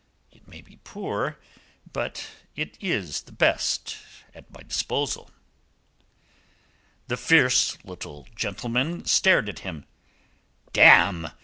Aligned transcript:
It 0.31 0.47
may 0.47 0.61
be 0.61 0.77
poor, 0.83 1.37
but 1.93 2.27
it 2.55 2.75
is 2.81 3.21
the 3.21 3.31
best 3.31 3.97
at 4.33 4.49
my 4.51 4.63
disposal." 4.63 5.29
The 7.07 7.17
fierce 7.17 7.77
little 7.85 8.27
gentleman 8.35 9.05
stared 9.05 9.47
at 9.47 9.59
him. 9.59 9.85
"Damme! 10.73 11.29